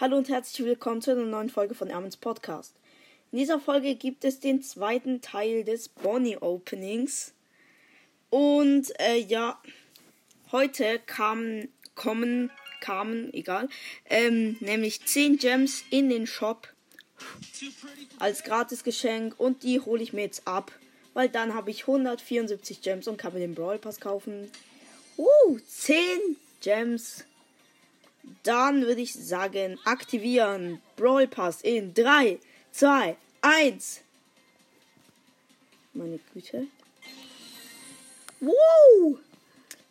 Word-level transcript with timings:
Hallo 0.00 0.16
und 0.16 0.28
herzlich 0.28 0.64
willkommen 0.64 1.02
zu 1.02 1.10
einer 1.10 1.24
neuen 1.24 1.50
Folge 1.50 1.74
von 1.74 1.90
Ermens 1.90 2.16
Podcast. 2.16 2.72
In 3.32 3.38
dieser 3.40 3.58
Folge 3.58 3.96
gibt 3.96 4.24
es 4.24 4.38
den 4.38 4.62
zweiten 4.62 5.22
Teil 5.22 5.64
des 5.64 5.88
Bonnie 5.88 6.36
Openings. 6.36 7.32
Und 8.30 8.92
äh, 9.00 9.16
ja, 9.16 9.60
heute 10.52 11.00
kamen, 11.04 11.72
kommen, 11.96 12.52
kamen, 12.80 13.34
egal, 13.34 13.68
ähm, 14.08 14.56
nämlich 14.60 15.04
10 15.04 15.38
Gems 15.38 15.82
in 15.90 16.10
den 16.10 16.28
Shop 16.28 16.72
als 18.20 18.44
Gratisgeschenk 18.44 19.34
und 19.40 19.64
die 19.64 19.80
hole 19.80 20.00
ich 20.00 20.12
mir 20.12 20.22
jetzt 20.22 20.46
ab, 20.46 20.70
weil 21.12 21.28
dann 21.28 21.54
habe 21.54 21.72
ich 21.72 21.88
174 21.88 22.82
Gems 22.82 23.08
und 23.08 23.16
kann 23.16 23.32
mir 23.34 23.40
den 23.40 23.56
Brawl 23.56 23.78
Pass 23.78 23.98
kaufen. 23.98 24.48
Uh, 25.16 25.58
10 25.66 25.96
Gems 26.60 27.24
dann 28.48 28.86
würde 28.86 29.02
ich 29.02 29.12
sagen, 29.12 29.78
aktivieren. 29.84 30.80
Brawl 30.96 31.28
Pass 31.28 31.60
in 31.60 31.92
3, 31.92 32.38
2, 32.72 33.14
1. 33.42 34.00
Meine 35.92 36.18
Güte. 36.32 36.66
Wow! 38.40 39.18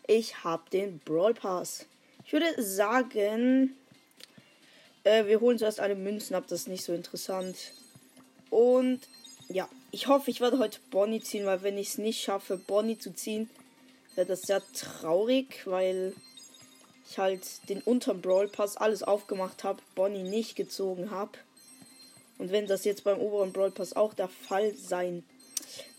Ich 0.08 0.44
habe 0.44 0.68
den 0.72 0.98
Brawl 1.06 1.36
Pass. 1.36 1.86
Ich 2.26 2.34
würde 2.34 2.52
sagen, 2.64 3.76
äh, 5.04 5.28
wir 5.28 5.40
holen 5.40 5.60
zuerst 5.60 5.80
alle 5.80 5.96
Münzen 5.96 6.36
ab. 6.36 6.46
Das 6.48 6.62
ist 6.62 6.68
nicht 6.68 6.84
so 6.84 6.94
interessant. 6.94 7.56
Und 8.50 9.02
ja, 9.50 9.70
ich 9.92 10.08
hoffe, 10.08 10.32
ich 10.32 10.42
werde 10.42 10.58
heute 10.58 10.80
Bonnie 10.90 11.22
ziehen, 11.22 11.46
weil 11.46 11.62
wenn 11.62 11.78
ich 11.78 11.90
es 11.90 11.98
nicht 12.00 12.24
schaffe, 12.24 12.58
Bonnie 12.58 12.98
zu 12.98 13.14
ziehen, 13.14 13.52
wäre 14.16 14.26
das 14.26 14.42
sehr 14.42 14.64
traurig, 14.74 15.62
weil 15.66 16.16
ich 17.10 17.18
halt 17.18 17.70
den 17.70 17.82
unteren 17.82 18.22
Brawl 18.22 18.48
Pass 18.48 18.78
alles 18.78 19.04
aufgemacht 19.04 19.64
habe, 19.64 19.82
Bonnie 19.96 20.24
nicht 20.24 20.56
gezogen 20.56 21.12
habe. 21.12 21.32
Und 22.38 22.52
wenn 22.52 22.68
das 22.68 22.86
jetzt 22.86 23.04
beim 23.04 23.20
oberen 23.20 23.54
Brawl 23.54 23.72
Pass 23.72 23.96
auch 23.96 24.14
der 24.14 24.30
Fall 24.30 24.74
sein 24.76 25.24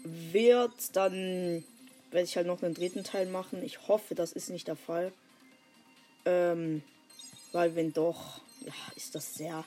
wird, 0.05 0.73
dann 0.93 1.65
werde 2.11 2.25
ich 2.25 2.37
halt 2.37 2.47
noch 2.47 2.63
einen 2.63 2.75
dritten 2.75 3.05
Teil 3.05 3.27
machen. 3.27 3.63
Ich 3.63 3.89
hoffe, 3.89 4.15
das 4.15 4.33
ist 4.33 4.51
nicht 4.51 4.69
der 4.69 4.77
Fall. 4.77 5.13
Ähm, 6.25 6.83
weil 7.53 7.75
wenn 7.75 7.93
doch, 7.93 8.41
ja, 8.65 8.73
ist 8.97 9.15
das 9.15 9.35
sehr 9.35 9.65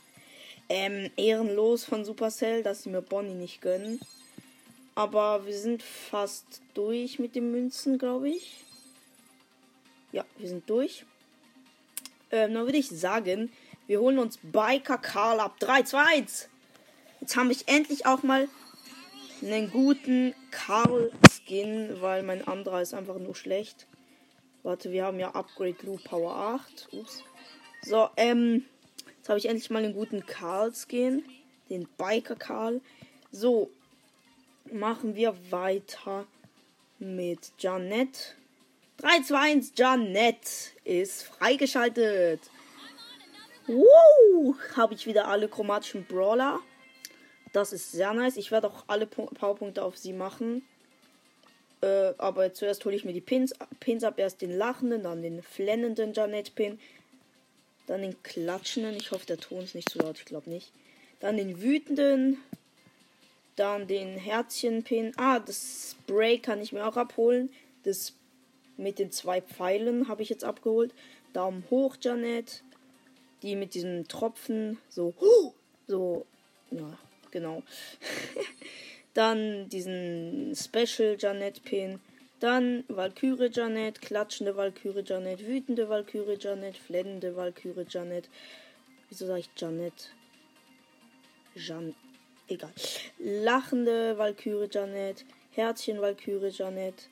ähm, 0.70 1.12
ehrenlos 1.18 1.84
von 1.84 2.06
Supercell, 2.06 2.64
dass 2.64 2.84
sie 2.84 2.90
mir 2.90 3.02
Bonnie 3.02 3.34
nicht 3.34 3.62
gönnen. 3.62 4.00
Aber 4.96 5.46
wir 5.46 5.58
sind 5.58 5.84
fast 5.84 6.62
durch 6.74 7.20
mit 7.20 7.36
den 7.36 7.52
Münzen, 7.52 7.98
glaube 7.98 8.30
ich. 8.30 8.64
Ja, 10.12 10.26
wir 10.38 10.48
sind 10.48 10.70
durch. 10.70 11.06
Ähm, 12.32 12.54
dann 12.54 12.66
würde 12.66 12.78
ich 12.78 12.90
sagen, 12.90 13.52
wir 13.88 14.00
holen 14.00 14.20
uns 14.20 14.40
Biker 14.42 14.98
Karl 14.98 15.40
ab. 15.40 15.60
3, 15.60 15.84
2, 15.84 16.04
1. 16.18 16.50
Jetzt 17.20 17.36
habe 17.36 17.52
ich 17.52 17.68
endlich 17.68 18.06
auch 18.06 18.24
mal 18.24 18.48
einen 19.42 19.72
guten 19.72 20.34
Karl-Skin, 20.52 22.02
weil 22.02 22.24
mein 22.24 22.48
anderer 22.48 22.82
ist 22.82 22.94
einfach 22.94 23.18
nur 23.18 23.36
schlecht. 23.36 23.88
Warte, 24.64 24.92
wir 24.92 25.06
haben 25.06 25.20
ja 25.20 25.32
Upgrade 25.32 25.74
Blue 25.74 26.00
Power 26.04 26.36
8. 26.36 26.90
Ups. 26.92 27.24
So, 27.82 28.10
ähm, 28.16 28.66
jetzt 29.18 29.30
habe 29.30 29.40
ich 29.40 29.48
endlich 29.48 29.70
mal 29.70 29.84
einen 29.84 29.94
guten 29.94 30.26
Karl-Skin. 30.26 31.24
Den 31.70 31.88
Biker 31.98 32.36
Karl. 32.36 32.82
So, 33.32 33.72
machen 34.72 35.16
wir 35.16 35.36
weiter 35.52 36.26
mit 37.00 37.52
Janet. 37.58 38.36
3, 39.02 39.24
2, 39.24 39.36
1, 39.36 39.74
Janet 39.76 40.74
ist 40.84 41.24
freigeschaltet. 41.24 42.40
Wow, 43.66 44.56
habe 44.78 44.94
ich 44.94 45.08
wieder 45.08 45.28
alle 45.28 45.48
chromatischen 45.48 46.06
Brawler. 46.06 46.60
Das 47.52 47.74
ist 47.74 47.92
sehr 47.92 48.14
nice. 48.14 48.38
Ich 48.38 48.52
werde 48.52 48.68
auch 48.68 48.84
alle 48.86 49.08
Powerpunkte 49.08 49.84
auf 49.84 49.98
sie 49.98 50.14
machen. 50.14 50.62
Äh, 51.82 52.14
aber 52.20 52.54
zuerst 52.54 52.86
hole 52.86 52.96
ich 52.96 53.04
mir 53.04 53.14
die 53.14 53.22
Pins, 53.22 53.56
Pins 53.80 54.04
ab. 54.04 54.20
Erst 54.20 54.44
den 54.44 54.56
lachenden, 54.56 55.02
dann 55.02 55.24
den 55.24 55.42
flennenden 55.42 56.14
Janet-Pin. 56.14 56.80
Dann 57.88 58.04
den 58.04 58.22
klatschenden. 58.22 58.98
Ich 58.98 59.10
hoffe, 59.10 59.26
der 59.26 59.40
Ton 59.40 59.64
ist 59.64 59.74
nicht 59.74 59.90
zu 59.90 59.98
laut. 59.98 60.20
Ich 60.20 60.26
glaube 60.26 60.48
nicht. 60.48 60.72
Dann 61.20 61.38
den 61.38 61.60
wütenden. 61.60 62.38
Dann 63.56 63.88
den 63.88 64.16
Herzchen-Pin. 64.18 65.14
Ah, 65.18 65.40
das 65.40 65.96
Spray 65.96 66.38
kann 66.38 66.62
ich 66.62 66.72
mir 66.72 66.86
auch 66.86 66.98
abholen. 66.98 67.52
Das 67.84 68.14
mit 68.82 69.00
den 69.00 69.12
zwei 69.12 69.42
Pfeilen 69.42 70.08
habe 70.08 70.24
ich 70.24 70.30
jetzt 70.30 70.44
abgeholt. 70.44 70.94
Daumen 71.34 71.64
hoch, 71.70 71.98
Janet. 72.02 72.64
Die 73.42 73.56
mit 73.56 73.74
diesen 73.74 74.08
Tropfen. 74.08 74.78
So. 74.90 75.14
So. 75.88 76.26
Ja, 76.72 76.98
genau. 77.32 77.64
Dann 79.14 79.70
diesen 79.70 80.56
Special 80.56 81.18
Janet 81.20 81.64
Pin. 81.64 82.00
Dann 82.40 82.84
Valkyrie 82.88 83.52
Janet, 83.54 84.02
klatschende 84.02 84.56
Valkyrie 84.56 85.04
Janet, 85.06 85.46
wütende 85.46 85.90
Valkyrie 85.90 86.38
Janet, 86.40 86.76
flennende 86.76 87.36
Valkyrie 87.36 87.86
Janet. 87.88 88.30
Wieso 89.10 89.28
sage 89.28 89.42
ich 89.42 89.50
Janet? 89.56 90.12
Jan. 91.56 91.94
Egal. 92.48 92.72
Lachende 93.20 94.18
Valkyrie 94.18 94.70
Janet, 94.72 95.26
Herzchen 95.52 96.02
Valkyrie 96.02 96.50
Janet, 96.50 97.10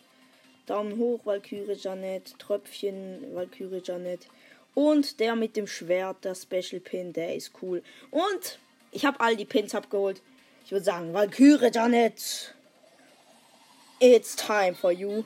Daumen 0.69 0.97
hoch, 0.97 1.25
Valkyrie 1.25 1.77
Janet. 1.79 2.37
Tröpfchen, 2.37 3.33
Valkyrie 3.33 3.81
Janet. 3.83 4.27
Und 4.75 5.19
der 5.19 5.35
mit 5.35 5.57
dem 5.57 5.67
Schwert, 5.67 6.23
der 6.23 6.35
Special 6.35 6.79
Pin, 6.79 7.11
der 7.11 7.35
ist 7.35 7.51
cool. 7.61 7.81
Und 8.11 8.59
ich 8.91 9.05
habe 9.05 9.19
all 9.19 9.35
die 9.35 9.45
Pins 9.45 9.73
abgeholt. 9.73 10.21
Ich 10.63 10.71
würde 10.71 10.85
sagen, 10.85 11.13
Valkyrie 11.13 11.71
Janet. 11.73 12.53
It's 13.99 14.35
time 14.35 14.75
for 14.75 14.91
you. 14.91 15.23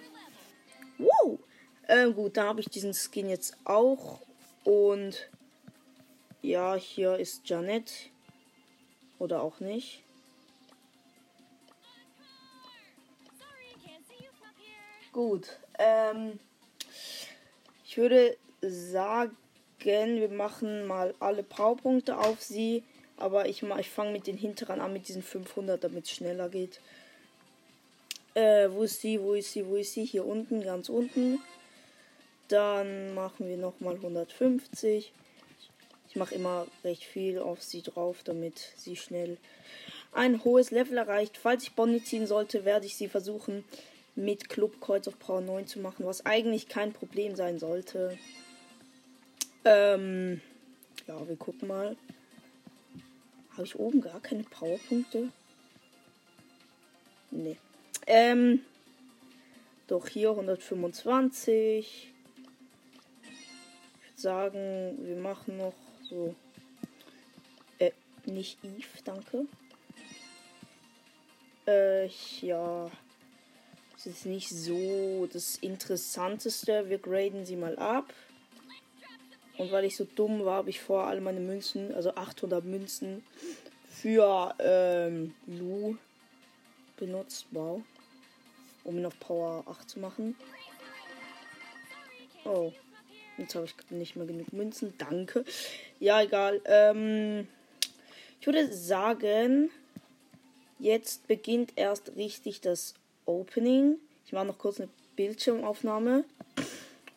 Woo! 0.98 1.40
Ähm, 1.88 2.16
gut, 2.16 2.38
da 2.38 2.46
habe 2.46 2.62
ich 2.62 2.70
diesen 2.70 2.94
Skin 2.94 3.30
jetzt 3.30 3.56
auch. 3.66 4.22
Und 4.64 5.30
ja, 6.42 6.76
hier 6.76 7.18
ist 7.18 7.48
Janet. 7.50 7.92
Oder 9.20 9.42
auch 9.42 9.60
nicht. 9.60 10.04
Gut. 15.14 15.60
Ähm, 15.78 16.40
ich 17.86 17.98
würde 17.98 18.36
sagen, 18.62 19.38
wir 19.80 20.30
machen 20.30 20.88
mal 20.88 21.14
alle 21.20 21.44
Powerpunkte 21.44 22.18
auf 22.18 22.42
sie. 22.42 22.84
Aber 23.18 23.48
ich, 23.48 23.62
ich 23.62 23.90
fange 23.90 24.12
mit 24.12 24.26
den 24.26 24.38
hinteren 24.38 24.82
an, 24.82 24.92
mit 24.92 25.08
diesen 25.08 25.22
500, 25.22 25.84
damit 25.84 26.06
es 26.06 26.12
schneller 26.12 26.50
geht. 26.50 26.82
Äh, 28.34 28.70
wo 28.72 28.84
ist 28.84 29.02
sie? 29.02 29.22
Wo 29.22 29.34
ist 29.34 29.54
sie? 29.54 29.68
Wo 29.68 29.76
ist 29.76 29.94
sie? 29.94 30.04
Hier 30.04 30.26
unten, 30.26 30.64
ganz 30.64 30.90
unten. 30.90 31.40
Dann 32.48 33.14
machen 33.14 33.48
wir 33.48 33.58
nochmal 33.58 33.96
150. 33.96 35.14
Ich 36.10 36.16
mache 36.16 36.34
immer 36.34 36.66
recht 36.84 37.04
viel 37.04 37.38
auf 37.38 37.62
sie 37.62 37.84
drauf, 37.84 38.18
damit 38.24 38.74
sie 38.78 38.96
schnell 38.96 39.38
ein 40.12 40.44
hohes 40.44 40.72
Level 40.72 40.98
erreicht. 40.98 41.38
Falls 41.38 41.64
ich 41.64 41.74
Bonnie 41.74 42.04
ziehen 42.04 42.26
sollte, 42.26 42.66
werde 42.66 42.88
ich 42.88 42.96
sie 42.96 43.08
versuchen, 43.08 43.64
mit 44.16 44.50
Club 44.50 44.80
Kreuz 44.80 45.08
auf 45.08 45.18
Power 45.20 45.42
9 45.42 45.68
zu 45.68 45.80
machen, 45.80 46.06
was 46.06 46.26
eigentlich 46.26 46.68
kein 46.68 46.94
Problem 46.94 47.36
sein 47.36 47.60
sollte. 47.60 48.18
Ähm, 49.66 50.42
ja, 51.08 51.28
wir 51.28 51.36
gucken 51.36 51.68
mal. 51.68 51.98
Habe 53.52 53.64
ich 53.64 53.78
oben 53.78 54.02
gar 54.02 54.20
keine 54.20 54.44
Powerpunkte? 54.44 55.30
Nee. 57.32 57.58
Ähm, 58.08 58.62
doch 59.88 60.08
hier 60.08 60.32
125. 60.32 62.12
Ich 62.12 62.14
würde 64.10 64.22
sagen, 64.22 64.98
wir 65.06 65.16
machen 65.16 65.58
noch 65.58 65.74
so. 66.04 66.36
Äh, 67.80 67.92
nicht 68.26 68.64
Eve, 68.64 69.04
danke. 69.04 69.46
Äh, 71.68 72.08
ja. 72.42 72.92
Das 74.04 74.14
ist 74.14 74.26
nicht 74.26 74.50
so 74.50 75.30
das 75.32 75.56
Interessanteste. 75.56 76.90
Wir 76.90 76.98
graden 76.98 77.46
sie 77.46 77.56
mal 77.56 77.78
ab. 77.78 78.14
Und 79.58 79.72
weil 79.72 79.86
ich 79.86 79.96
so 79.96 80.04
dumm 80.04 80.44
war, 80.44 80.58
habe 80.58 80.72
ich 80.72 80.82
vor 80.82 81.06
alle 81.08 81.22
meine 81.22 81.40
Münzen, 81.40 81.94
also 81.94 82.14
800 82.16 82.66
Münzen, 82.66 83.24
für 83.88 84.56
ähm, 84.60 85.34
Lu 85.48 85.96
benutzt. 86.98 87.46
Wow. 87.52 87.82
Um 88.84 88.98
ihn 88.98 89.06
auf 89.06 89.18
Power 89.22 89.64
8 89.68 89.90
zu 89.90 90.00
machen. 90.00 90.36
Oh. 92.44 92.74
Jetzt 93.38 93.56
habe 93.56 93.66
ich 93.66 93.74
nicht 93.90 94.16
mehr 94.16 94.26
genug 94.26 94.52
Münzen. 94.52 94.94
Danke. 94.98 95.46
Ja, 96.00 96.22
egal. 96.22 96.62
Ähm, 96.66 97.48
ich 98.40 98.46
würde 98.46 98.72
sagen, 98.74 99.72
jetzt 100.78 101.26
beginnt 101.28 101.74
erst 101.78 102.16
richtig 102.16 102.60
das 102.62 102.96
Opening. 103.26 103.98
Ich 104.26 104.34
mache 104.34 104.46
noch 104.46 104.58
kurz 104.58 104.80
eine 104.80 104.90
Bildschirmaufnahme. 105.16 106.24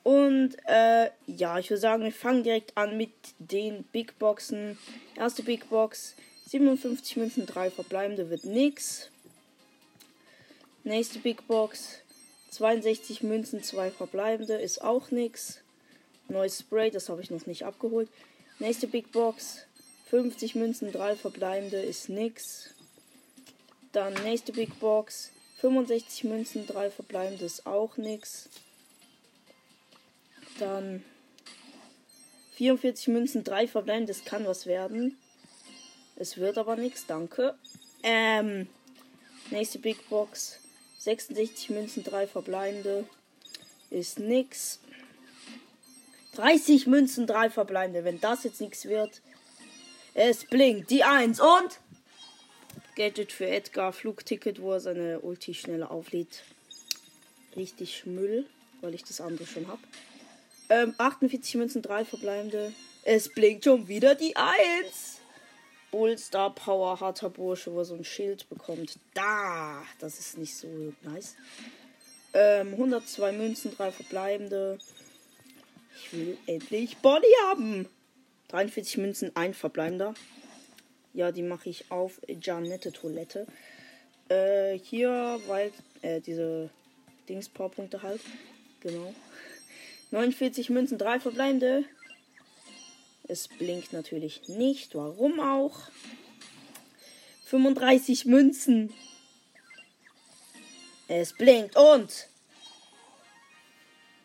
Und 0.02 0.56
äh, 0.66 1.10
ja, 1.26 1.58
ich 1.58 1.68
würde 1.68 1.80
sagen, 1.80 2.04
wir 2.04 2.12
fangen 2.12 2.44
direkt 2.44 2.76
an 2.76 2.96
mit 2.96 3.10
den 3.38 3.82
Big 3.84 4.18
Boxen. 4.18 4.78
Erste 5.16 5.42
Big 5.42 5.68
Box, 5.68 6.14
57 6.46 7.16
Münzen, 7.16 7.46
3 7.46 7.70
verbleibende 7.70 8.30
wird 8.30 8.44
nix. 8.44 9.10
Nächste 10.84 11.18
Big 11.18 11.48
Box, 11.48 11.98
62 12.50 13.24
Münzen, 13.24 13.64
2 13.64 13.90
verbleibende 13.90 14.54
ist 14.54 14.80
auch 14.80 15.10
nix. 15.10 15.58
Neues 16.28 16.60
Spray, 16.60 16.92
das 16.92 17.08
habe 17.08 17.20
ich 17.22 17.30
noch 17.30 17.44
nicht 17.46 17.64
abgeholt. 17.64 18.08
Nächste 18.60 18.86
Big 18.86 19.10
Box, 19.10 19.66
50 20.10 20.54
Münzen, 20.54 20.92
3 20.92 21.16
verbleibende 21.16 21.78
ist 21.78 22.08
nix. 22.08 22.70
Dann 23.90 24.14
nächste 24.22 24.52
Big 24.52 24.78
Box, 24.78 25.32
65 25.60 26.24
Münzen, 26.24 26.66
3 26.66 26.90
verbleibende 26.90 27.44
ist 27.44 27.66
auch 27.66 27.96
nix. 27.96 28.48
Dann 30.58 31.04
44 32.54 33.08
Münzen, 33.08 33.44
3 33.44 33.68
verbleibende, 33.68 34.12
das 34.12 34.24
kann 34.24 34.46
was 34.46 34.66
werden. 34.66 35.16
Es 36.16 36.36
wird 36.36 36.58
aber 36.58 36.76
nichts, 36.76 37.06
danke. 37.06 37.54
Ähm, 38.02 38.68
nächste 39.50 39.78
Big 39.78 40.08
Box, 40.08 40.60
66 40.98 41.70
Münzen, 41.70 42.04
3 42.04 42.26
verbleibende 42.26 43.04
ist 43.90 44.18
nix. 44.18 44.80
30 46.34 46.86
Münzen, 46.86 47.26
3 47.26 47.50
verbleibende. 47.50 48.04
Wenn 48.04 48.20
das 48.20 48.44
jetzt 48.44 48.60
nichts 48.60 48.84
wird. 48.84 49.22
Es 50.14 50.44
blinkt 50.44 50.90
die 50.90 51.04
1 51.04 51.40
und 51.40 51.80
Gadget 52.96 53.30
für 53.30 53.46
Edgar, 53.46 53.92
Flugticket, 53.92 54.60
wo 54.60 54.72
er 54.72 54.80
seine 54.80 55.20
Ulti 55.20 55.54
schneller 55.54 55.90
auflädt. 55.90 56.42
Richtig 57.54 58.06
Müll, 58.06 58.46
weil 58.80 58.94
ich 58.94 59.04
das 59.04 59.20
andere 59.20 59.46
schon 59.46 59.68
habe. 59.68 59.80
Ähm, 60.70 60.94
48 60.98 61.54
Münzen, 61.56 61.82
3 61.82 62.04
verbleibende. 62.06 62.72
Es 63.04 63.28
blinkt 63.28 63.64
schon 63.64 63.86
wieder 63.86 64.14
die 64.14 64.34
1. 64.34 65.20
Bullstar 65.90 66.54
Power, 66.54 66.98
harter 66.98 67.30
Bursche, 67.30 67.72
wo 67.72 67.80
er 67.80 67.84
so 67.84 67.94
ein 67.94 68.04
Schild 68.04 68.48
bekommt. 68.48 68.98
Da, 69.14 69.82
das 70.00 70.18
ist 70.18 70.38
nicht 70.38 70.56
so 70.56 70.92
nice. 71.02 71.36
Ähm, 72.32 72.72
102 72.72 73.32
Münzen, 73.32 73.76
3 73.76 73.92
verbleibende. 73.92 74.78
Ich 75.94 76.12
will 76.12 76.38
endlich 76.46 76.96
Bonnie 76.98 77.26
haben. 77.48 77.88
43 78.48 78.98
Münzen, 78.98 79.36
ein 79.36 79.54
verbleibender. 79.54 80.14
Ja, 81.16 81.32
die 81.32 81.42
mache 81.42 81.70
ich 81.70 81.90
auf 81.90 82.20
Janette 82.28 82.92
Toilette. 82.92 83.46
Äh, 84.28 84.78
hier, 84.78 85.40
weil, 85.46 85.72
äh, 86.02 86.20
diese 86.20 86.68
Dings 87.26 87.48
Powerpunkte 87.48 88.02
halt. 88.02 88.20
Genau. 88.80 89.14
49 90.10 90.68
Münzen, 90.68 90.98
drei 90.98 91.18
verbleibende. 91.18 91.84
Es 93.26 93.48
blinkt 93.48 93.94
natürlich 93.94 94.46
nicht. 94.48 94.94
Warum 94.94 95.40
auch? 95.40 95.88
35 97.46 98.26
Münzen. 98.26 98.92
Es 101.08 101.32
blinkt 101.32 101.76
und 101.76 102.28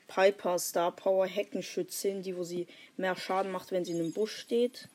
Piper 0.10 0.60
Star 0.60 0.92
Power 0.94 1.26
Heckenschützin, 1.26 2.22
die 2.22 2.36
wo 2.36 2.44
sie 2.44 2.68
mehr 2.98 3.16
Schaden 3.16 3.54
macht, 3.54 3.72
wenn 3.72 3.86
sie 3.86 3.94
in 3.94 4.00
einem 4.00 4.12
Busch 4.12 4.36
steht. 4.36 4.90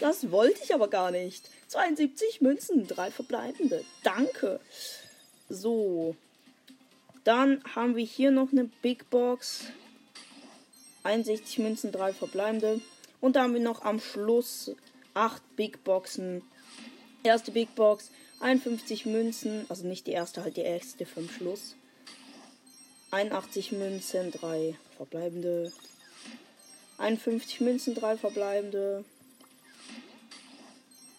Das 0.00 0.30
wollte 0.30 0.60
ich 0.62 0.74
aber 0.74 0.88
gar 0.88 1.10
nicht. 1.10 1.48
72 1.68 2.40
Münzen, 2.40 2.86
drei 2.86 3.10
verbleibende. 3.10 3.84
Danke. 4.02 4.60
So. 5.48 6.16
Dann 7.24 7.62
haben 7.74 7.96
wir 7.96 8.04
hier 8.04 8.30
noch 8.30 8.52
eine 8.52 8.64
Big 8.82 9.08
Box. 9.10 9.64
61 11.04 11.58
Münzen, 11.58 11.92
drei 11.92 12.12
verbleibende. 12.12 12.80
Und 13.20 13.36
da 13.36 13.42
haben 13.42 13.54
wir 13.54 13.60
noch 13.60 13.82
am 13.82 14.00
Schluss 14.00 14.72
8 15.14 15.56
Big 15.56 15.84
Boxen. 15.84 16.42
Erste 17.22 17.52
Big 17.52 17.74
Box, 17.74 18.10
51 18.40 19.06
Münzen. 19.06 19.64
Also 19.68 19.86
nicht 19.86 20.06
die 20.06 20.12
erste, 20.12 20.42
halt 20.42 20.56
die 20.56 20.62
erste 20.62 21.06
vom 21.06 21.28
Schluss. 21.28 21.76
81 23.10 23.72
Münzen, 23.72 24.32
3 24.32 24.76
verbleibende. 24.96 25.72
51 26.98 27.60
Münzen, 27.60 27.94
3 27.94 28.16
verbleibende. 28.16 29.04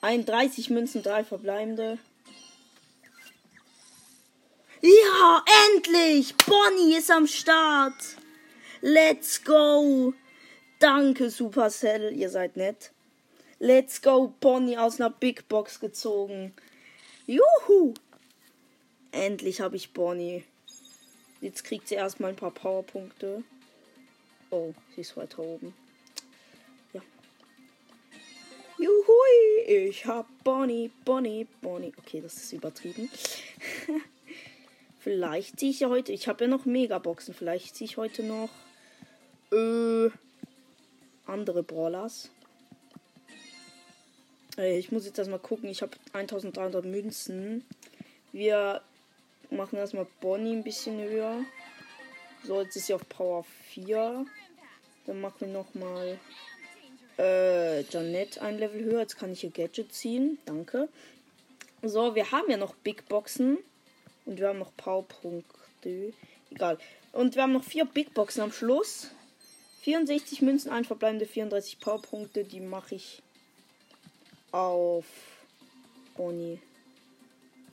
31 0.06 0.70
Münzen, 0.70 1.02
3 1.02 1.24
verbleibende. 1.24 1.98
Ja, 4.82 5.44
endlich! 5.74 6.36
Bonnie 6.46 6.96
ist 6.96 7.10
am 7.10 7.26
Start! 7.26 7.96
Let's 8.82 9.44
go! 9.44 10.14
Danke, 10.78 11.32
Supercell, 11.32 12.14
ihr 12.16 12.30
seid 12.30 12.56
nett. 12.56 12.92
Let's 13.58 14.00
go, 14.00 14.32
Bonnie 14.40 14.78
aus 14.78 15.02
einer 15.02 15.10
Big 15.10 15.48
Box 15.48 15.80
gezogen. 15.80 16.54
Juhu! 17.26 17.96
Endlich 19.12 19.60
habe 19.60 19.76
ich 19.76 19.92
Bonnie. 19.92 20.44
Jetzt 21.42 21.64
kriegt 21.64 21.88
sie 21.88 21.96
erstmal 21.96 22.30
ein 22.30 22.36
paar 22.36 22.52
Powerpunkte. 22.52 23.44
Oh, 24.52 24.76
sie 24.94 25.02
ist 25.02 25.18
weiter 25.18 25.40
oben. 25.40 25.74
Juhui, 28.78 29.64
ich 29.68 30.06
hab 30.06 30.28
Bonnie, 30.44 30.92
Bonnie, 31.06 31.48
Bonnie. 31.62 31.94
Okay, 31.98 32.20
das 32.20 32.36
ist 32.36 32.52
übertrieben. 32.52 33.10
vielleicht 35.00 35.60
ziehe 35.60 35.72
ich 35.72 35.80
ja 35.80 35.90
heute. 35.90 36.12
Ich 36.12 36.28
habe 36.28 36.44
ja 36.44 36.50
noch 36.50 36.66
Megaboxen. 36.66 37.34
Vielleicht 37.34 37.76
ziehe 37.76 37.86
ich 37.86 37.96
heute 37.96 38.24
noch. 38.24 38.50
Äh, 39.54 40.10
andere 41.26 41.64
Brawlers. 41.64 42.30
Äh, 44.58 44.78
ich 44.78 44.92
muss 44.92 45.06
jetzt 45.06 45.18
erstmal 45.18 45.40
gucken. 45.40 45.70
Ich 45.70 45.82
habe 45.82 45.96
1300 46.12 46.84
Münzen. 46.84 47.64
Wir 48.34 48.82
machen 49.52 49.78
erstmal 49.78 50.08
Bonnie 50.20 50.52
ein 50.52 50.64
bisschen 50.64 51.00
höher. 51.00 51.46
So, 52.44 52.62
jetzt 52.62 52.76
ist 52.76 52.88
sie 52.88 52.94
auf 52.94 53.08
Power 53.08 53.46
4. 53.70 54.26
Dann 55.06 55.22
machen 55.22 55.40
wir 55.40 55.48
nochmal 55.48 56.20
äh, 57.18 57.82
Janet 57.84 58.40
ein 58.40 58.58
Level 58.58 58.84
höher. 58.84 59.02
Jetzt 59.02 59.18
kann 59.18 59.32
ich 59.32 59.44
ihr 59.44 59.52
Gadget 59.52 59.94
ziehen. 59.94 60.38
Danke. 60.46 60.90
So, 61.82 62.16
wir 62.16 62.32
haben 62.32 62.50
ja 62.50 62.58
noch 62.58 62.76
Big 62.76 63.08
Boxen. 63.08 63.58
Und 64.26 64.40
wir 64.40 64.50
haben 64.50 64.60
noch 64.60 64.76
Powerpunkte. 64.76 66.14
Egal. 66.52 66.78
Und 67.12 67.36
wir 67.36 67.44
haben 67.44 67.54
noch 67.54 67.64
vier 67.64 67.86
Big 67.86 68.14
Boxen 68.14 68.42
am 68.42 68.52
Schluss. 68.52 69.12
64 69.84 70.42
Münzen, 70.42 70.72
ein 70.72 70.84
verbleibende 70.84 71.28
34 71.28 71.80
Powerpunkte. 71.80 72.44
Die 72.44 72.60
mache 72.60 72.96
ich 72.96 73.22
auf 74.52 75.06
Bonnie. 76.18 76.60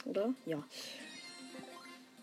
Oder? 0.05 0.35
Ja. 0.47 0.63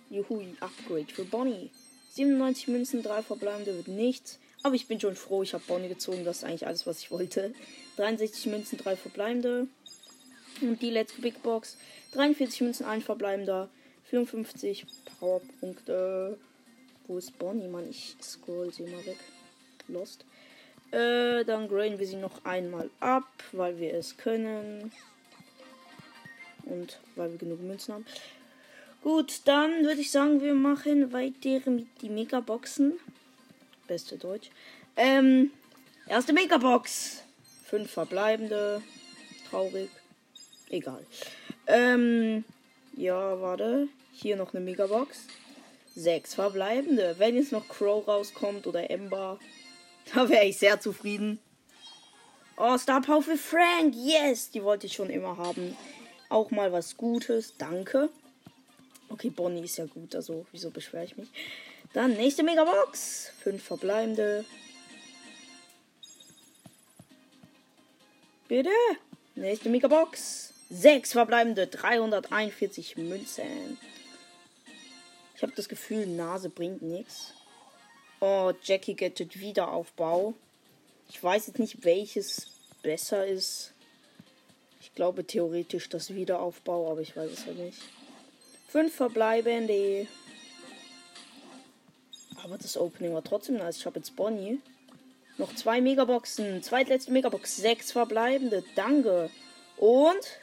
Juhu, 0.10 0.44
Upgrade 0.60 1.08
für 1.08 1.26
Bonnie. 1.26 1.72
97 2.12 2.68
Münzen, 2.68 3.04
3 3.04 3.22
verbleibende 3.24 3.76
wird 3.76 3.88
nichts. 3.88 4.40
Aber 4.64 4.76
ich 4.76 4.88
bin 4.88 5.00
schon 5.00 5.16
froh, 5.16 5.44
ich 5.44 5.54
habe 5.54 5.64
Bonnie 5.68 5.88
gezogen. 5.88 6.26
Das 6.26 6.38
ist 6.38 6.44
eigentlich 6.44 6.68
alles, 6.68 6.86
was 6.86 7.00
ich 7.00 7.12
wollte. 7.12 7.54
63 7.98 8.48
Münzen, 8.48 8.78
3 8.78 8.96
verbleibende. 8.96 9.68
Und 10.62 10.82
die 10.82 10.90
letzte 10.90 11.22
Big 11.22 11.42
Box. 11.42 11.78
43 12.14 12.62
Münzen, 12.62 12.86
1 12.86 13.04
verbleibender. 13.06 13.70
54 14.10 14.86
Powerpunkte. 15.20 16.38
Wo 17.08 17.18
ist 17.18 17.38
Bonnie, 17.40 17.68
Mann? 17.68 17.90
Ich 17.90 18.16
scroll 18.22 18.74
sie 18.74 18.84
mal 18.84 19.06
weg. 19.06 19.18
Lost. 19.88 20.26
Äh, 20.92 21.46
dann 21.46 21.68
graden 21.68 22.00
wir 22.00 22.08
sie 22.08 22.16
noch 22.16 22.44
einmal 22.44 22.90
ab, 23.00 23.28
weil 23.52 23.80
wir 23.80 23.94
es 23.94 24.18
können. 24.18 24.92
Und 26.66 27.00
weil 27.16 27.32
wir 27.32 27.38
genug 27.38 27.62
Münzen 27.62 27.94
haben. 27.94 28.06
Gut, 29.02 29.42
dann 29.46 29.84
würde 29.86 30.02
ich 30.02 30.12
sagen, 30.12 30.42
wir 30.42 30.54
machen 30.54 31.14
weiter 31.14 31.70
mit 31.70 31.88
die 32.02 32.10
Megaboxen. 32.10 33.00
Beste 33.90 34.18
Deutsch. 34.18 34.52
Ähm, 34.96 35.52
erste 36.08 36.32
Megabox. 36.32 37.24
Fünf 37.66 37.92
verbleibende. 37.92 38.84
Traurig. 39.50 39.90
Egal. 40.70 41.04
Ähm, 41.66 42.46
ja, 42.96 43.42
warte. 43.42 43.90
Hier 44.14 44.36
noch 44.36 44.54
eine 44.54 44.64
Megabox. 44.64 45.26
Sechs 45.96 46.36
verbleibende. 46.36 47.16
Wenn 47.18 47.36
jetzt 47.36 47.52
noch 47.52 47.68
Crow 47.68 48.08
rauskommt 48.08 48.68
oder 48.68 48.92
Ember, 48.92 49.40
da 50.14 50.30
wäre 50.30 50.46
ich 50.46 50.60
sehr 50.60 50.80
zufrieden. 50.80 51.40
Oh, 52.58 52.78
Star 52.78 53.02
Power 53.02 53.24
für 53.24 53.38
Frank. 53.38 53.96
Yes, 53.96 54.52
die 54.52 54.64
wollte 54.64 54.86
ich 54.86 54.94
schon 54.94 55.10
immer 55.10 55.38
haben. 55.38 55.76
Auch 56.30 56.52
mal 56.52 56.72
was 56.72 56.96
Gutes. 56.96 57.56
Danke. 57.58 58.10
Okay, 59.10 59.32
Bonnie 59.32 59.64
ist 59.64 59.78
ja 59.78 59.86
gut, 59.86 60.14
also 60.14 60.46
wieso 60.52 60.70
beschwere 60.70 61.06
ich 61.06 61.18
mich? 61.18 61.30
Dann 61.94 62.14
nächste 62.14 62.44
Megabox. 62.44 63.32
Fünf 63.42 63.64
verbleibende. 63.64 64.46
Bitte. 68.48 68.70
Nächste 69.36 69.70
Megabox. 69.70 70.54
Sechs 70.70 71.14
verbleibende. 71.14 71.68
341 71.68 72.98
Münzen. 72.98 73.80
Ich 75.36 75.42
habe 75.42 75.54
das 75.56 75.70
Gefühl, 75.70 76.06
Nase 76.06 76.50
bringt 76.50 76.82
nichts. 76.82 77.34
Oh, 78.20 78.52
Jackie 78.64 78.96
Gadget 78.96 79.40
Wiederaufbau. 79.40 80.34
Ich 81.10 81.24
weiß 81.24 81.48
jetzt 81.48 81.60
nicht, 81.60 81.86
welches 81.86 82.48
besser 82.84 83.26
ist. 83.26 83.74
Ich 84.82 84.94
glaube 84.94 85.26
theoretisch 85.26 85.90
das 85.90 86.14
Wiederaufbau, 86.14 86.92
aber 86.92 87.02
ich 87.02 87.16
weiß 87.16 87.32
es 87.32 87.46
ja 87.46 87.54
nicht. 87.54 87.80
Fünf 88.68 88.94
verbleibende. 88.94 90.08
Aber 92.44 92.58
das 92.58 92.78
Opening 92.78 93.14
war 93.14 93.24
trotzdem 93.24 93.58
nice. 93.58 93.78
Ich 93.78 93.86
habe 93.86 94.00
jetzt 94.00 94.16
Bonnie. 94.16 94.60
Noch 95.38 95.54
zwei 95.56 95.82
Megaboxen. 95.82 96.62
Zweitletzte 96.64 97.12
Megabox. 97.12 97.58
Sechs 97.58 97.92
verbleibende. 97.92 98.64
Danke. 98.76 99.30
Und. 99.78 100.40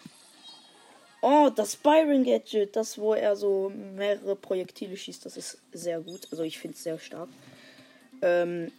Oh, 1.20 1.50
das 1.54 1.76
Byron 1.76 2.24
Gadget. 2.24 2.76
Das, 2.76 2.98
wo 2.98 3.14
er 3.14 3.36
so 3.36 3.72
mehrere 3.94 4.36
Projektile 4.36 4.96
schießt. 4.96 5.24
Das 5.24 5.36
ist 5.36 5.58
sehr 5.72 6.00
gut. 6.00 6.28
Also 6.30 6.42
ich 6.42 6.58
finde 6.58 6.76
es 6.76 6.82
sehr 6.82 6.98
stark. 6.98 7.28
Ähm, 8.22 8.72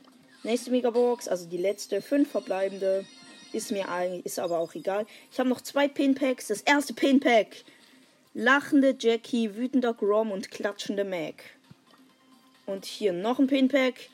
nächste 0.43 0.71
Megabox. 0.71 1.27
Also 1.27 1.47
die 1.47 1.57
letzte. 1.57 2.01
Fünf 2.01 2.31
verbleibende. 2.31 3.05
Ist 3.53 3.71
mir 3.71 3.89
eigentlich. 3.89 4.25
Ist 4.25 4.39
aber 4.39 4.59
auch 4.59 4.73
egal. 4.75 5.05
Ich 5.31 5.39
habe 5.39 5.49
noch 5.49 5.61
zwei 5.61 5.87
Pinpacks. 5.87 6.47
Das 6.47 6.61
erste 6.61 6.93
Pinpack. 6.93 7.63
Lachende 8.33 8.95
Jackie, 8.99 9.55
wütender 9.55 9.95
Grom 9.95 10.31
und 10.31 10.51
klatschende 10.51 11.03
Mac. 11.03 11.43
Und 12.67 12.85
hier 12.85 13.13
noch 13.13 13.39
ein 13.39 13.47
Pinpack. 13.47 14.09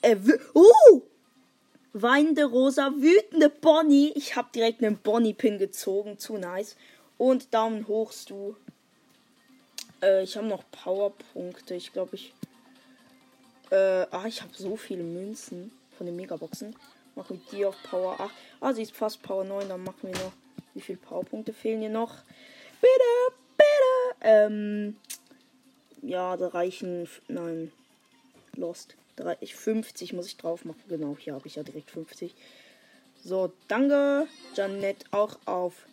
Äh, 0.00 0.16
uh! 0.54 1.02
Weinende 1.92 2.46
Rosa, 2.46 2.90
wütende 2.96 3.50
Bonnie. 3.50 4.10
Ich 4.16 4.34
habe 4.34 4.48
direkt 4.54 4.82
einen 4.82 4.96
Bonnie-Pin 4.96 5.58
gezogen. 5.58 6.18
Zu 6.18 6.38
nice. 6.38 6.76
Und 7.18 7.52
Daumen 7.52 7.86
hoch, 7.86 8.10
du. 8.26 8.56
Äh, 10.02 10.22
ich 10.22 10.34
habe 10.38 10.46
noch 10.46 10.64
Powerpunkte. 10.70 11.74
Ich 11.74 11.92
glaube, 11.92 12.16
ich. 12.16 12.32
Äh, 13.70 14.06
ah, 14.10 14.24
ich 14.26 14.40
habe 14.40 14.52
so 14.54 14.76
viele 14.76 15.04
Münzen 15.04 15.72
von 15.98 16.06
den 16.06 16.16
Megaboxen. 16.16 16.74
Machen 17.14 17.38
wir 17.44 17.58
die 17.58 17.66
auf 17.66 17.76
Power 17.82 18.18
8. 18.18 18.30
Ah, 18.60 18.72
sie 18.72 18.82
ist 18.82 18.96
fast 18.96 19.22
Power 19.22 19.44
9. 19.44 19.68
Dann 19.68 19.84
machen 19.84 20.04
wir 20.04 20.12
noch. 20.12 20.32
Wie 20.72 20.80
viele 20.80 20.96
Powerpunkte 20.96 21.52
fehlen 21.52 21.80
hier 21.80 21.90
noch? 21.90 22.14
Bitte, 22.80 23.36
bitte. 23.58 24.16
Ähm. 24.22 24.96
Ja, 26.02 26.36
da 26.36 26.48
reichen. 26.48 27.08
Nein. 27.28 27.72
Lost. 28.56 28.96
Da 29.16 29.24
reichen 29.24 29.56
50 29.56 30.12
muss 30.12 30.26
ich 30.26 30.36
drauf 30.36 30.64
machen. 30.64 30.82
Genau, 30.88 31.16
hier 31.18 31.34
habe 31.34 31.46
ich 31.46 31.56
ja 31.56 31.62
direkt 31.62 31.90
50. 31.90 32.34
So, 33.24 33.52
danke. 33.68 34.26
Janet 34.54 35.04
auch 35.12 35.38
auf 35.46 35.86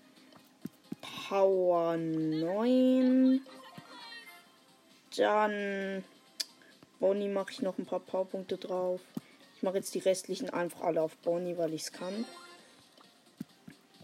Power 1.27 1.95
9. 1.95 3.41
Dann 5.15 6.03
Bonnie 6.99 7.29
mache 7.29 7.51
ich 7.51 7.61
noch 7.61 7.77
ein 7.77 7.85
paar 7.85 7.99
Powerpunkte 7.99 8.57
drauf. 8.57 9.01
Ich 9.55 9.63
mache 9.63 9.77
jetzt 9.77 9.93
die 9.93 9.99
restlichen 9.99 10.49
einfach 10.49 10.81
alle 10.81 11.01
auf 11.01 11.15
Bonnie, 11.17 11.57
weil 11.57 11.73
ich 11.73 11.83
es 11.83 11.91
kann. 11.91 12.25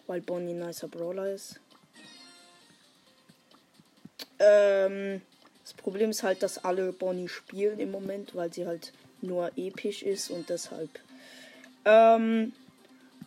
Weil 0.07 0.21
Bonnie 0.21 0.53
ein 0.53 0.59
nicer 0.59 0.87
Brawler 0.87 1.31
ist. 1.31 1.59
Ähm, 4.39 5.21
das 5.65 5.73
Problem 5.73 6.11
ist 6.11 6.21
halt, 6.21 6.43
dass 6.43 6.63
alle 6.63 6.93
Bonnie 6.93 7.27
spielen 7.27 7.79
im 7.79 7.89
Moment, 7.89 8.35
weil 8.35 8.53
sie 8.53 8.67
halt 8.67 8.93
nur 9.21 9.51
episch 9.57 10.03
ist 10.03 10.29
und 10.29 10.49
deshalb 10.49 10.91
ähm, 11.85 12.53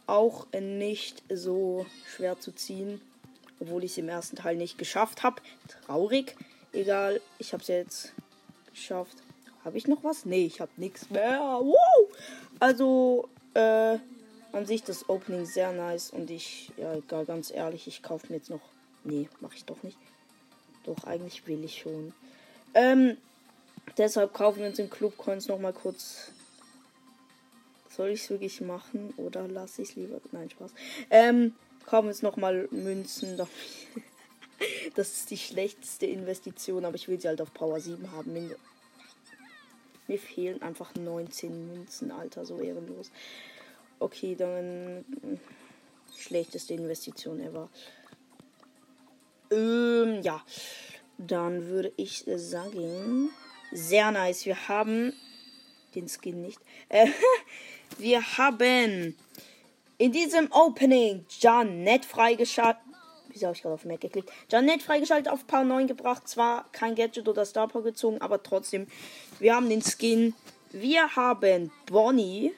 auch 0.07 0.47
nicht 0.52 1.25
so 1.28 1.85
schwer 2.07 2.38
zu 2.38 2.52
ziehen. 2.52 3.00
Obwohl 3.59 3.83
ich 3.83 3.90
es 3.90 3.99
im 3.99 4.09
ersten 4.09 4.37
Teil 4.37 4.54
nicht 4.54 4.78
geschafft 4.78 5.25
habe. 5.25 5.42
Traurig. 5.87 6.37
Egal, 6.73 7.21
ich 7.40 7.52
habe 7.52 7.61
es 7.61 7.68
jetzt 7.68 8.12
geschafft. 8.71 9.16
Habe 9.64 9.76
ich 9.76 9.88
noch 9.88 10.04
was? 10.04 10.25
Nee, 10.25 10.47
ich 10.47 10.61
habe 10.61 10.71
nichts 10.76 11.11
mehr. 11.11 11.40
Wow! 11.40 11.76
Also, 12.61 13.28
äh, 13.54 13.99
an 14.52 14.64
sich 14.64 14.85
das 14.85 15.09
Opening 15.09 15.45
sehr 15.45 15.73
nice. 15.73 16.11
Und 16.11 16.30
ich, 16.30 16.71
ja, 16.76 16.95
egal, 16.95 17.25
ganz 17.25 17.50
ehrlich, 17.50 17.88
ich 17.88 18.00
kaufe 18.00 18.28
mir 18.28 18.37
jetzt 18.37 18.49
noch. 18.49 18.61
Nee, 19.02 19.28
mache 19.40 19.57
ich 19.57 19.64
doch 19.64 19.83
nicht. 19.83 19.99
Doch, 20.85 21.05
eigentlich 21.05 21.47
will 21.47 21.65
ich 21.65 21.79
schon. 21.79 22.13
Ähm, 22.75 23.17
deshalb 23.97 24.33
kaufen 24.33 24.61
wir 24.61 24.67
uns 24.69 24.77
den 24.77 24.91
Club 24.91 25.17
Coins 25.17 25.49
nochmal 25.49 25.73
kurz. 25.73 26.33
Soll 27.91 28.11
ich 28.11 28.23
es 28.23 28.31
wirklich 28.31 28.61
machen 28.61 29.13
oder 29.17 29.49
lasse 29.49 29.83
ich 29.83 29.91
es 29.91 29.97
lieber? 29.97 30.21
Nein, 30.33 30.51
Spaß. 30.51 30.73
Ähm, 31.11 31.55
kaufen 31.85 32.07
wir 32.07 32.11
uns 32.11 32.23
nochmal 32.23 32.69
Münzen. 32.71 33.41
Das 34.97 35.13
ist 35.13 35.31
die 35.31 35.39
schlechteste 35.39 36.07
Investition, 36.07 36.85
aber 36.85 36.97
ich 36.97 37.07
will 37.07 37.21
sie 37.21 37.29
halt 37.29 37.41
auf 37.41 37.55
Power 37.55 37.79
7 37.79 38.11
haben. 38.11 38.51
Mir 40.09 40.19
fehlen 40.19 40.61
einfach 40.63 40.97
19 40.97 41.69
Münzen, 41.69 42.11
Alter, 42.11 42.45
so 42.45 42.59
ehrenlos. 42.59 43.13
Okay, 44.01 44.35
dann 44.35 45.05
schlechteste 46.17 46.75
Investition 46.75 47.41
ever. 47.41 47.69
Ähm, 49.50 50.23
ja. 50.23 50.43
Dann 51.19 51.67
würde 51.67 51.93
ich 51.97 52.25
sagen, 52.37 53.31
sehr 53.73 54.11
nice. 54.12 54.47
Wir 54.47 54.69
haben 54.69 55.12
den 55.95 56.09
Skin 56.09 56.43
nicht. 56.43 56.61
Äh, 56.88 57.09
wir 57.99 58.23
haben 58.38 59.17
in 59.99 60.12
diesem 60.12 60.50
Opening 60.52 61.26
Janet 61.40 62.05
freigeschaltet. 62.05 62.83
Wieso 63.31 63.47
habe 63.47 63.57
ich 63.57 63.62
gerade 63.62 63.75
auf 63.75 63.85
Mac 63.85 64.00
geklickt? 64.00 64.31
Janet 64.50 64.83
freigeschaltet 64.83 65.31
auf 65.31 65.47
Power 65.47 65.64
9 65.64 65.87
gebracht. 65.88 66.26
Zwar 66.28 66.71
kein 66.73 66.95
Gadget 66.95 67.28
oder 67.28 67.45
Star 67.45 67.69
Power 67.69 67.83
gezogen, 67.83 68.21
aber 68.21 68.43
trotzdem. 68.43 68.87
Wir 69.38 69.55
haben 69.55 69.69
den 69.69 69.83
Skin. 69.83 70.35
Wir 70.71 71.17
haben 71.17 71.71
Bonnie 71.87 72.52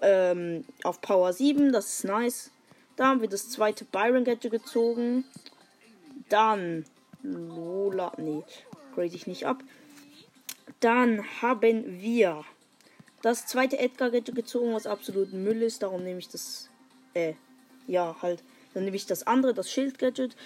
ähm, 0.00 0.64
auf 0.84 1.00
Power 1.00 1.32
7. 1.32 1.72
Das 1.72 1.94
ist 1.94 2.04
nice. 2.04 2.50
Da 2.96 3.06
haben 3.08 3.20
wir 3.20 3.28
das 3.28 3.50
zweite 3.50 3.84
Byron 3.84 4.24
Gadget 4.24 4.52
gezogen. 4.52 5.24
Dann 6.30 6.84
Lola. 7.22 8.12
Nee, 8.16 8.42
grade 8.94 9.14
ich 9.14 9.26
nicht 9.26 9.44
ab. 9.44 9.62
Dann 10.80 11.24
haben 11.42 12.00
wir 12.00 12.44
das 13.20 13.46
zweite 13.46 13.78
Edgar 13.78 14.10
gezogen, 14.10 14.72
was 14.72 14.86
absolut 14.86 15.32
Müll 15.34 15.62
ist. 15.62 15.82
Darum 15.82 16.02
nehme 16.02 16.18
ich 16.18 16.28
das. 16.28 16.70
Äh, 17.12 17.34
ja, 17.86 18.16
halt. 18.22 18.42
Dann 18.72 18.84
nehme 18.84 18.96
ich 18.96 19.04
das 19.04 19.26
andere, 19.26 19.52
das 19.52 19.70
Schild 19.70 19.98
Gadget. 19.98 20.36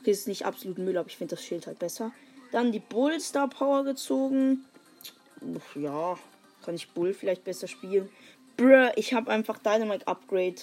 Okay, 0.00 0.10
ist 0.10 0.26
nicht 0.26 0.44
absolut 0.44 0.78
Müll, 0.78 0.96
aber 0.96 1.08
ich 1.08 1.16
finde 1.16 1.36
das 1.36 1.44
Schild 1.44 1.66
halt 1.66 1.78
besser. 1.78 2.12
Dann 2.50 2.72
die 2.72 2.80
Bull 2.80 3.20
Star 3.20 3.48
Power 3.48 3.84
gezogen. 3.84 4.64
Uff, 5.40 5.76
ja, 5.76 6.18
kann 6.64 6.74
ich 6.74 6.90
Bull 6.90 7.12
vielleicht 7.12 7.44
besser 7.44 7.68
spielen. 7.68 8.08
Bruh, 8.56 8.90
ich 8.96 9.12
habe 9.12 9.30
einfach 9.30 9.58
Dynamite 9.58 10.06
Upgrade. 10.06 10.56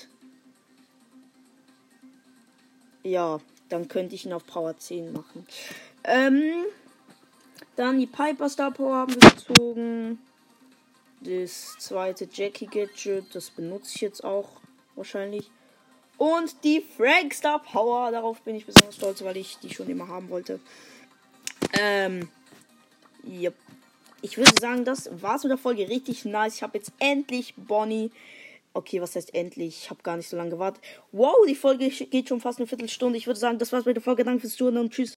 Ja, 3.04 3.40
dann 3.72 3.88
könnte 3.88 4.16
ich 4.16 4.26
ihn 4.26 4.34
auf 4.34 4.46
Power 4.46 4.78
10 4.78 5.14
machen. 5.14 5.46
Ähm, 6.04 6.66
dann 7.76 8.00
die 8.00 8.08
Piper 8.08 8.50
Star 8.50 8.72
Power 8.72 8.96
haben 8.96 9.16
wir 9.16 9.30
gezogen. 9.30 10.20
Das 11.22 11.76
zweite 11.78 12.28
Jackie 12.32 12.66
Gadget, 12.66 13.34
das 13.34 13.52
benutze 13.52 13.92
ich 13.96 14.02
jetzt 14.02 14.24
auch 14.24 14.50
wahrscheinlich. 14.96 15.50
Und 16.18 16.64
die 16.64 16.82
Frank 16.82 17.34
Star 17.34 17.60
Power, 17.60 18.12
darauf 18.12 18.42
bin 18.42 18.56
ich 18.56 18.66
besonders 18.66 18.96
stolz, 18.96 19.24
weil 19.24 19.38
ich 19.38 19.58
die 19.60 19.74
schon 19.74 19.90
immer 19.90 20.08
haben 20.08 20.30
wollte. 20.30 20.60
Ähm, 21.80 22.30
yep. 23.26 23.56
Ich 24.22 24.38
würde 24.38 24.54
sagen, 24.60 24.86
das 24.86 25.10
war's 25.22 25.44
mit 25.44 25.52
der 25.52 25.58
Folge. 25.58 25.90
Richtig 25.90 26.26
nice. 26.26 26.56
Ich 26.56 26.64
habe 26.64 26.78
jetzt 26.78 26.92
endlich 27.00 27.56
Bonnie 27.56 28.12
Okay, 28.74 29.02
was 29.02 29.16
heißt 29.16 29.34
endlich? 29.34 29.84
Ich 29.84 29.90
habe 29.90 30.02
gar 30.02 30.16
nicht 30.16 30.30
so 30.30 30.38
lange 30.38 30.52
gewartet. 30.52 30.82
Wow, 31.12 31.36
die 31.46 31.56
Folge 31.56 31.90
geht 31.90 32.30
schon 32.30 32.40
fast 32.40 32.60
eine 32.60 32.68
Viertelstunde. 32.68 33.18
Ich 33.18 33.28
würde 33.28 33.40
sagen, 33.40 33.58
das 33.58 33.74
war's 33.74 33.84
mit 33.84 33.98
der 33.98 34.04
Folge. 34.04 34.24
Danke 34.24 34.42
fürs 34.42 34.56
Zuhören 34.56 34.78
und 34.78 34.94
tschüss. 34.94 35.10